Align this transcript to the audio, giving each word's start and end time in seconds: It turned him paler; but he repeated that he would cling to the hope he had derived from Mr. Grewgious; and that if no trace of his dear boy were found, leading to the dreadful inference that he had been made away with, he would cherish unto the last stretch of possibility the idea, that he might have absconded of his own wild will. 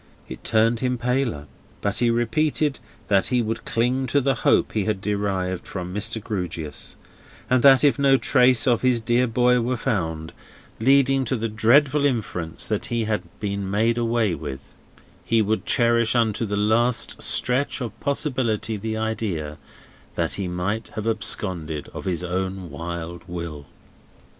It 0.27 0.43
turned 0.43 0.79
him 0.79 0.97
paler; 0.97 1.45
but 1.81 1.99
he 1.99 2.09
repeated 2.09 2.79
that 3.07 3.27
he 3.27 3.39
would 3.39 3.65
cling 3.65 4.07
to 4.07 4.19
the 4.19 4.33
hope 4.33 4.71
he 4.71 4.85
had 4.85 4.99
derived 4.99 5.67
from 5.67 5.93
Mr. 5.93 6.19
Grewgious; 6.19 6.95
and 7.51 7.61
that 7.61 7.83
if 7.83 7.99
no 7.99 8.17
trace 8.17 8.65
of 8.65 8.81
his 8.81 8.99
dear 8.99 9.27
boy 9.27 9.61
were 9.61 9.77
found, 9.77 10.33
leading 10.79 11.23
to 11.25 11.35
the 11.35 11.47
dreadful 11.47 12.03
inference 12.03 12.67
that 12.67 12.87
he 12.87 13.03
had 13.03 13.21
been 13.39 13.69
made 13.69 13.99
away 13.99 14.33
with, 14.33 14.73
he 15.23 15.39
would 15.39 15.67
cherish 15.67 16.15
unto 16.15 16.47
the 16.47 16.57
last 16.57 17.21
stretch 17.21 17.79
of 17.79 17.91
possibility 17.99 18.77
the 18.77 18.97
idea, 18.97 19.59
that 20.15 20.33
he 20.33 20.47
might 20.47 20.87
have 20.95 21.05
absconded 21.05 21.89
of 21.93 22.05
his 22.05 22.23
own 22.23 22.71
wild 22.71 23.21
will. 23.27 23.67